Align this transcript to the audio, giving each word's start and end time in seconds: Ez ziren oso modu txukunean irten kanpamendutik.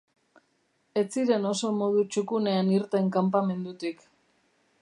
Ez 1.01 1.03
ziren 1.17 1.45
oso 1.51 1.71
modu 1.83 2.03
txukunean 2.15 2.75
irten 2.79 3.15
kanpamendutik. 3.19 4.07